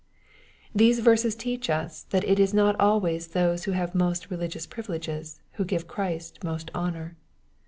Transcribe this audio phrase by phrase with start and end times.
[0.73, 5.41] These verses teach us, that it is not always those who lave most religious privileges
[5.53, 7.17] ^ who give Christ most honor.